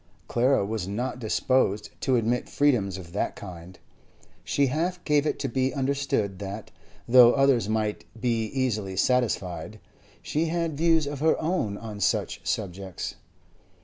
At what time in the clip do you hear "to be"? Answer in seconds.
5.37-5.75